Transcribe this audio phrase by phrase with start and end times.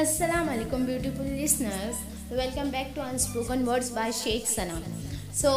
[0.00, 1.96] Assalamu alaikum beautiful listeners.
[2.30, 4.76] Welcome back to Unspoken Words by Sheikh Sana.
[5.30, 5.50] So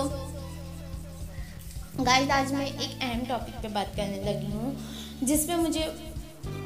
[1.99, 4.75] guys आज मैं एक अहम topic पे बात करने लगी हूँ,
[5.23, 5.85] जिसपे मुझे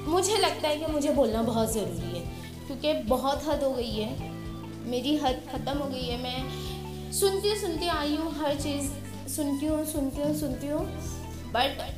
[0.07, 2.25] मुझे लगता है कि मुझे बोलना बहुत ज़रूरी है,
[2.67, 4.31] क्योंकि बहुत हद हो गई है,
[4.89, 8.91] मेरी हद ख़त्म हो गई है मैं सुनती सुनती आई हूँ, हर चीज़
[9.35, 10.85] सुनती हूँ सुनती हूँ सुनती हूँ
[11.53, 11.89] बट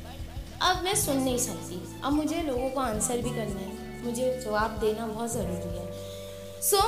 [0.62, 4.78] अब मैं सुन नहीं सकती अब मुझे लोगों को आंसर भी करना है मुझे जवाब
[4.78, 5.86] देना बहुत ज़रूरी है।
[6.62, 6.84] सो so,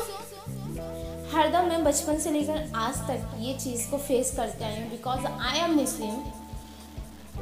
[1.35, 5.27] हरदम मैं बचपन से लेकर आज तक ये चीज़ को फेस करते आए हूँ बिकॉज़
[5.27, 6.15] आई एम मुस्लिम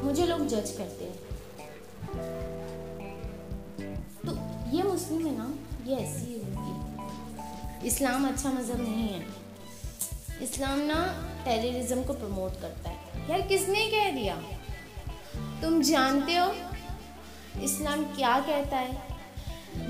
[0.04, 1.18] मुझे लोग जज करते हैं।
[4.26, 4.32] तो
[4.76, 5.54] ये मुस्लिम है ना?
[5.86, 9.26] ये ऐसी होगी। इस्लाम अच्छा मज़हब नहीं है।
[10.42, 11.02] इस्लाम ना
[11.44, 14.34] टेररिज्म को प्रमोट करता है। यार किसने कह दिया?
[15.62, 16.52] तुम जानते हो
[17.62, 19.09] इस्लाम क्या कहता है?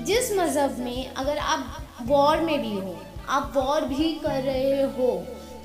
[0.05, 2.95] जिस मज़हब में अगर आप वॉर में भी हो,
[3.29, 5.11] आप वॉर भी कर रहे हो,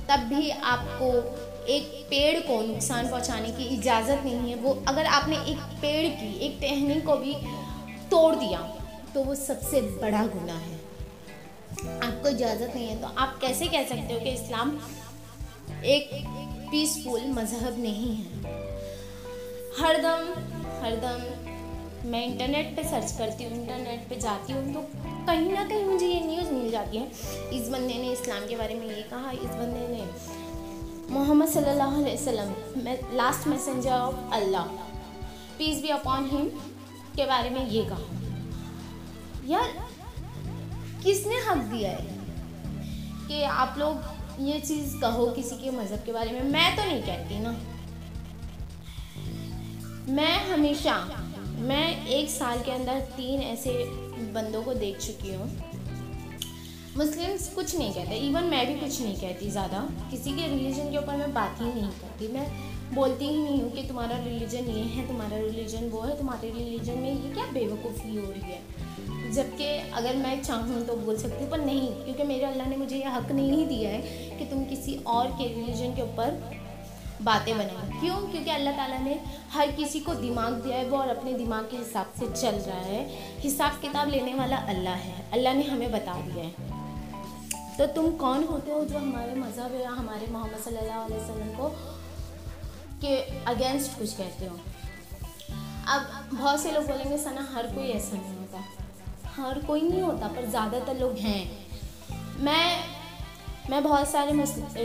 [0.08, 1.12] तब भी आपको
[1.67, 6.33] एक पेड़ को नुकसान पहुँचाने की इजाज़त नहीं है। वो अगर आपने एक पेड़ की,
[6.47, 7.34] एक टहनी को भी
[8.11, 8.58] तोड़ दिया
[9.14, 10.78] तो वो सबसे बड़ा गुनाह है।
[12.03, 14.78] आपको इजाज़त नहीं है तो आप कैसे कह सकते हो कि इस्लाम
[15.86, 16.11] एक
[16.70, 18.55] पीसफुल मज़हब नहीं है?
[19.80, 20.33] हरदम
[20.83, 21.45] हरदम
[22.07, 24.81] मैं इंटरनेट पे सर्च करती हूँ, इंटरनेट पे जाती हूँ तो
[25.27, 27.07] कहीं ना कहीं मुझे ये न्यूज़ मिल जाती है।
[27.53, 30.05] इस बंदे ने इस्लाम के बारे में ये कहा, इस बंदे ने
[31.11, 34.65] मोहम्मद सल्लल्लाहु अलैहि वसल्लम last messenger of Allah
[35.59, 36.47] peace be upon him
[37.17, 38.07] के बारे में ये कहा।
[39.47, 39.69] यार,
[41.05, 42.15] किसने हक दिया है
[43.29, 46.43] कि आप लोग ये चीज़ कहो किसी के मज़हब के बारे में?
[46.45, 47.57] मैं तो नहीं कहती ना।
[50.15, 50.97] मैं हमेशा
[51.59, 53.71] मैं एक साल के अंदर तीन ऐसे
[54.33, 55.47] बंदों को देख चुकी हूँ।
[56.97, 59.80] मुस्लिम्स कुछ नहीं कहते इवन मैं भी कुछ नहीं कहती ज़्यादा।
[60.11, 62.47] किसी के रिलीजन के ऊपर मैं बात ही नहीं करती। मैं
[62.95, 66.98] बोलती ही नहीं हूँ कि तुम्हारा रिलीजन ये है, तुम्हारा रिलीजन वो है, तुम्हारे रिलीजन
[66.98, 69.33] में ये क्या बेवकूफ़ी हो रही है?
[69.33, 72.97] जबकि अगर मैं चाहूँ तो बोल सकती हूँ, पर नहीं, क्योंकि मेरे अल्लाह ने मुझे
[72.97, 76.41] यह हक नहीं दिया है कि तुम किसी और के रिलीजन के ऊपर
[77.23, 78.17] बातें बनाई। क्यों?
[78.17, 79.21] क्योंकि अल्लाह ताला ने
[79.53, 82.79] हर किसी को दिमाग दिया है, वो और अपने दिमाग के हिसाब से चल रहा
[82.79, 83.07] है।
[83.41, 86.75] हिसाब किताब लेने वाला अल्लाह है। अल्लाह ने हमें बता दिया है।
[87.79, 91.69] तो तुम कौन होते हो जो हमारे मज़हब या हमारे मोहम्मद सल्लल्लाहु अलैहि वसल्लम को
[93.01, 94.59] के अगेंस्ट कुछ कहते हो?
[95.89, 98.65] अब बहुत से लोग बोलेंगे, सना, हर कोई ऐसा नहीं होता।
[99.37, 101.67] हर कोई नहीं होता, पर ज़्यादातर लोग हैं।
[102.41, 102.86] मैं
[103.71, 104.33] मैं बहुत सारे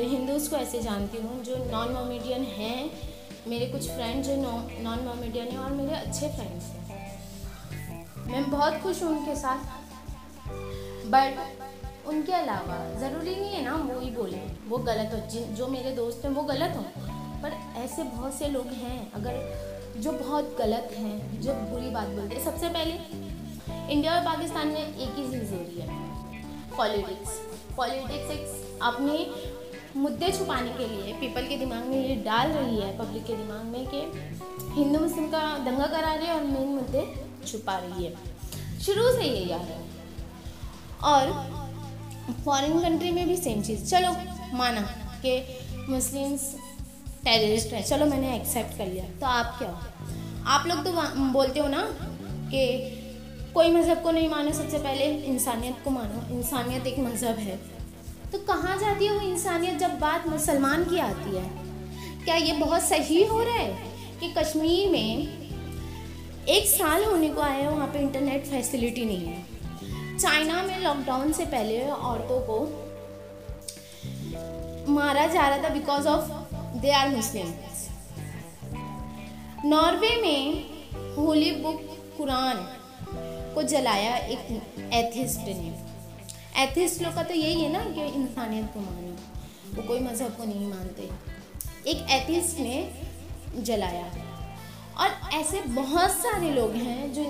[0.03, 2.91] हिंदूज़ को ऐसे जानती हूँ जो नॉन मोमेडियन हैं,
[3.47, 9.01] मेरे कुछ फ्रेंड जो नॉन मोमेडियन हैं और मेरे अच्छे फ्रेंड्स हैं। मैं बहुत खुश
[9.03, 9.59] हूँ उनके साथ
[11.07, 14.37] बट उनके अलावा ज़रूरी नहीं है ना वो ही बोले,
[14.67, 15.19] वो गलत हो
[15.55, 16.83] जो मेरे दोस्त हैं वो गलत हो,
[17.43, 19.33] पर ऐसे बहुत से लोग हैं, अगर
[19.97, 24.81] जो बहुत गलत हैं, जो बुरी बात बोलते हैं, सबसे पहले इंडिया और पाकिस्तान में
[24.81, 25.87] एक ही चीज़ हो रही है,
[26.77, 27.39] पॉलिटिक्स
[27.77, 29.29] पॉलिटिक्स एक अपने
[29.99, 33.63] मुद्दे छुपाने के लिए पीपल के दिमाग में ये डाल रही है पब्लिक के दिमाग
[33.63, 33.97] में कि
[34.81, 38.13] हिंदू, मुस्लिम का दंगा करा रही है और मेन मुद्दे छुपा रही है।
[38.79, 39.81] शुरू से ये याद है।
[41.03, 41.51] और
[42.45, 44.11] फॉरेन कंट्री में भी सेम चीज़। चलो,
[44.57, 44.81] माना
[45.25, 45.59] कि
[45.89, 46.55] मुस्लिम्स
[47.23, 49.79] टेररिस्ट है। चलो, मैंने एक्सेप्ट कर लिया। तो आप क्या हो?
[50.47, 51.89] आप लोग तो बोलते हो ना
[52.23, 52.87] कि
[53.53, 57.80] कोई मज़हब को नहीं मानो सबसे पहले, इंसानियत को मानो। इंसानियत एक मज़हब है।
[58.31, 61.45] तो कहाँ जाती है वो इंसानियत जब बात मुसलमान की आती है?
[62.23, 63.71] क्या ये बहुत सही हो रहा है
[64.19, 65.39] कि कश्मीर में
[66.47, 70.17] एक साल होने को आया है, वहाँ पे इंटरनेट फैसिलिटी नहीं है?
[70.17, 72.57] चाइना में लॉकडाउन से पहले औरतों को
[74.91, 76.31] मारा जा रहा था because of
[76.77, 77.53] they are Muslim
[79.65, 80.63] Norway में
[81.15, 81.81] होली बुक
[82.17, 82.67] कुरान
[83.55, 84.39] को जलाया एक
[84.93, 85.90] एथिस्ट ने।
[86.57, 89.15] एथिस्ट लोग का तो यही है ना कि इंसानियत को मानो।
[89.75, 91.09] वो कोई मज़हब को नहीं मानते।
[91.87, 93.01] एक एथिस्ट ने
[93.57, 94.11] जलाया।
[94.97, 97.23] और ऐसे बहुत सारे लोग हैं जो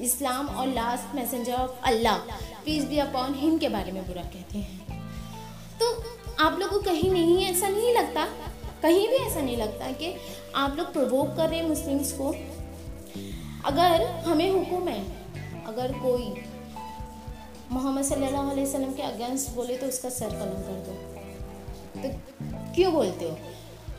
[0.00, 2.18] इस्लाम और last messenger of Allah
[2.64, 4.86] peace be upon him के बारे में बुरा कहते हैं।
[5.82, 6.04] तो
[6.44, 8.24] आप लोग को कहीं नहीं, ऐसा नहीं लगता?
[8.82, 10.16] कहीं भी ऐसा नहीं लगता कि
[10.54, 12.28] आप लोग प्रवोक कर रहे हैं मुस्लिम्स को।
[13.64, 15.04] अगर हमें हुक्म है,
[15.66, 16.34] अगर कोई
[17.72, 20.92] मोहम्मद सल्लल्लाहु अलैहि वसल्लम के अगेंस्ट बोले तो उसका सर कलम कर दो।
[22.02, 22.08] तो
[22.74, 23.38] क्यों बोलते हो?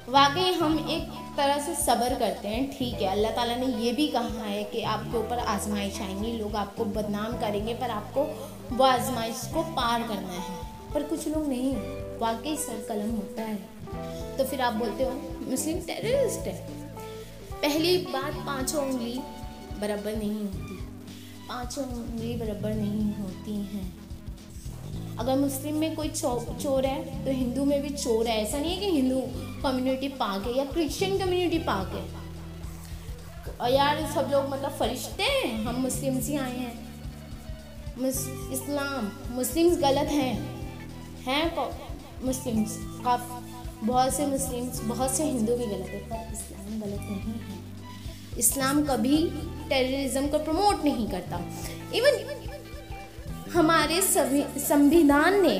[0.09, 4.07] वाकई हम एक तरह से सब्र करते हैं, ठीक है, अल्लाह ताला ने ये भी
[4.07, 8.23] कहा है कि आपके ऊपर आजमाइश आएँगी, लोग आपको बदनाम करेंगे, पर आपको
[8.75, 10.55] वो आजमाइश को पार करना है।
[10.93, 11.75] पर कुछ लोग नहीं,
[12.19, 15.11] वाकई सर कलम होता है। तो फिर आप बोलते हो,
[15.49, 16.67] मुस्लिम टेररिस्ट है।
[17.61, 19.19] पहली बात, पाँचों उंगली
[19.79, 20.86] बराबर नहीं होती।
[21.49, 23.94] पाँचों उंगली बराबर नहीं होती हैं।
[25.17, 28.73] अगर मुस्लिम में कोई चो, चोर है तो हिंदू में भी चोर है। ऐसा नहीं
[28.73, 29.21] है कि हिंदू
[29.63, 32.05] कम्युनिटी पाक है या क्रिश्चियन कम्युनिटी पाक है।
[33.61, 36.88] और यार सब लोग मतलब फरिश्ते हैं। हम मुस्लिम से आए हैं।
[37.99, 38.17] मुस,
[38.53, 40.33] इस्लाम मुस्लिम्स गलत हैं।
[41.25, 41.55] हैं
[42.25, 43.44] मुस्लिम्स। काफ
[43.83, 47.76] बहुत से मुस्लिम्स बहुत से हिंदू भी गलत है पर इस्लाम गलत नहीं है।
[48.37, 49.17] इस्लाम कभी
[49.69, 51.41] टेररिज्म को प्रमोट नहीं करता।
[51.95, 52.15] इवन
[53.53, 55.55] हमारे संविधान ने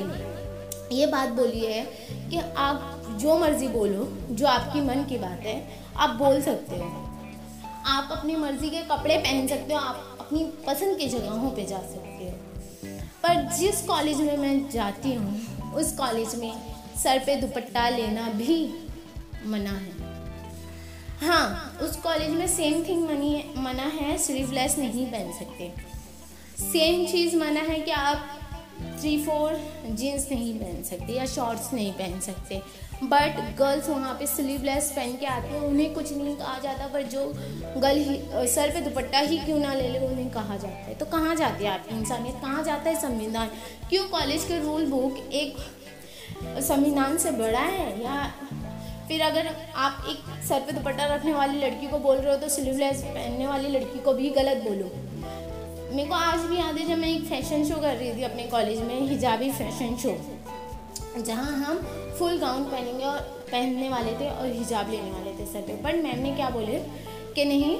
[0.96, 1.82] ये बात बोली है
[2.30, 5.56] कि आप जो मर्ज़ी बोलो, जो आपकी मन की बात है,
[5.96, 6.88] आप बोल सकते हो।
[7.86, 11.78] आप अपनी मर्ज़ी के कपड़े पहन सकते हो, आप अपनी पसंद की जगहों पे जा
[11.78, 12.32] सकते हो।
[13.22, 16.52] पर जिस कॉलेज में मैं जाती हूँ, उस कॉलेज में
[16.96, 18.64] सर पे दुपट्टा लेना भी
[19.46, 20.07] मना है।
[21.22, 25.72] हाँ उस कॉलेज में सेम थिंग मनी, मना है स्लीवलेस नहीं पहन सकते।
[26.62, 28.28] सेम चीज़ मना है कि आप
[29.00, 29.54] थ्री फोर
[29.90, 32.60] जीन्स नहीं पहन सकते या शॉर्ट्स नहीं पहन सकते।
[33.02, 37.02] बट गर्ल्स वहाँ पे स्लीवलेस पहन के आती हैं, उन्हें कुछ नहीं कहा जाता, पर
[37.02, 37.24] जो
[37.76, 41.34] गर्ल सर पे दुपट्टा ही क्यों ना ले ले, उन्हें कहा जाता है। तो कहाँ
[41.36, 43.00] जाती है आपकी इंसानियत कहाँ जाता है?
[43.00, 43.50] संविधान।
[43.90, 44.08] क्यों?
[44.08, 45.56] कॉलेज के रूल बुक एक
[46.62, 48.32] संविधान से बड़ा है या
[49.08, 49.46] फिर अगर
[49.76, 53.46] आप एक सर पे दुपट्टा रखने वाली लड़की को बोल रहे हो तो स्लीवलेस पहनने
[53.46, 54.90] वाली लड़की को भी गलत बोलो।
[55.88, 58.42] मेरे को आज भी याद है जब मैं एक फ़ैशन शो कर रही थी अपने
[58.48, 60.16] कॉलेज में हिजाबी फ़ैशन शो
[61.18, 61.78] जहाँ हम
[62.18, 63.18] फुल गाउन पहनेंगे और
[63.50, 66.78] पहनने वाले थे और हिजाब लेने वाले थे सर पे। बट मैम ने क्या बोले
[67.34, 67.76] कि नहीं,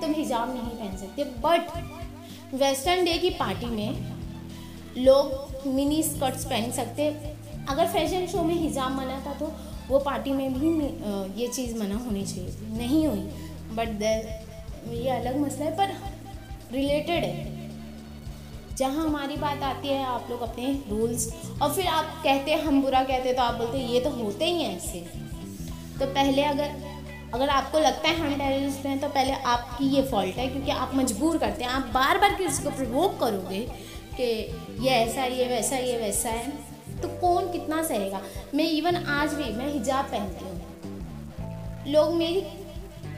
[0.00, 3.90] तुम हिजाब नहीं पहन सकते। बट वेस्टर्न डे की पार्टी में
[4.98, 7.08] लोग मिनी स्कर्ट्स पहन सकते।
[7.68, 9.52] अगर फ़ैशन शो में हिजाब मना था तो
[9.90, 10.68] वो पार्टी में भी
[11.40, 13.20] ये चीज़ मना होनी चाहिए। नहीं हुई
[13.74, 14.02] बट
[14.94, 15.88] ये अलग मसला है, पर
[16.72, 17.58] रिलेटेड है।
[18.76, 21.26] जहाँ हमारी बात आती है, आप लोग अपने रूल्स
[21.62, 24.10] और फिर आप कहते हैं हम बुरा कहते हैं तो आप बोलते हैं ये तो
[24.12, 25.00] होते ही हैं ऐसे।
[25.98, 26.88] तो पहले अगर
[27.34, 30.94] अगर आपको लगता है हम टेररिस्ट हैं तो पहले आपकी ये फॉल्ट है, क्योंकि आप
[30.94, 33.60] मजबूर करते हैं। आप बार बार किसी को प्रवोक करोगे
[34.14, 34.24] कि
[34.80, 36.52] ये ऐसा, ये वैसा ये वैसा है।
[37.02, 38.22] तो कौन कितना सहेगा?
[38.54, 40.70] मैं इवन आज भी, मैं हिजाब पहनती हूँ।
[41.88, 42.40] लोग मेरी,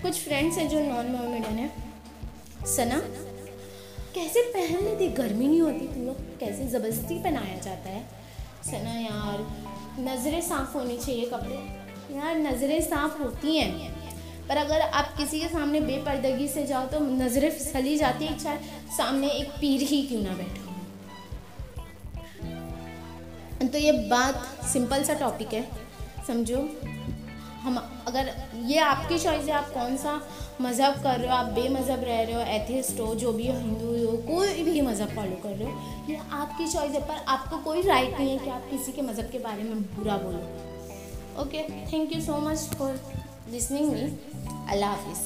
[0.03, 1.71] कुछ फ्रेंड्स हैं जो नॉन मोमेडियन है।
[2.67, 2.99] सना,
[4.15, 5.09] कैसे पहन लेती?
[5.09, 8.09] गर्मी नहीं होती तुम लोग। कैसे ज़बरदस्ती पहनाया जाता है?
[8.65, 9.47] सना यार,
[10.01, 11.57] नज़रें साफ़ होनी चाहिए कपड़े।
[12.17, 14.03] यार, नज़रें साफ़ होती हैं।
[14.49, 18.59] पर अगर आप किसी के सामने बेपर्दगी से जाओ तो नज़रें फिसली जाती है। चाहे
[18.97, 20.72] सामने एक पीर ही क्यों ना बैठा?
[23.69, 24.35] तो ये बात
[24.73, 25.67] सिंपल सा टॉपिक है,
[26.27, 26.69] समझो?
[27.63, 27.77] हम
[28.07, 28.31] अगर
[28.67, 30.21] ये आपकी चॉइस है, आप कौन सा
[30.61, 33.87] मज़हब कर रहे हो, आप बेमज़हब रह रहे हो एथिस्ट हो, जो भी हो, हिंदू
[34.07, 35.73] हो, कोई भी मज़हब फॉलो कर रहे हो,
[36.09, 39.31] ये आपकी चॉइस है, पर आपको कोई राइट नहीं है कि आप किसी के मज़हब
[39.31, 40.41] के बारे में बुरा बोलो।
[41.43, 41.63] Okay
[41.93, 43.01] thank you so much for
[43.51, 44.03] listening me
[44.73, 45.21] अल्लाह हाफिज़